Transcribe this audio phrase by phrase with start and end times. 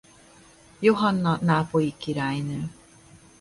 [0.81, 2.69] Johanna nápolyi királynő.